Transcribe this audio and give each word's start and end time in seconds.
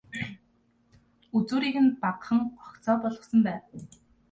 Үзүүрийг 1.37 1.75
нь 1.83 1.95
багахан 2.01 2.39
гогцоо 2.57 2.95
болгосон 3.01 3.39
байв. 3.47 3.63